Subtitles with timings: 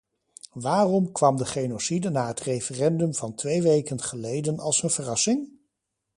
[0.53, 5.49] Waarom kwam de genocide na het referendum van twee weken geleden als een verrassing?